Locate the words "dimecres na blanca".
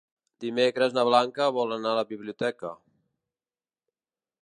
0.45-1.47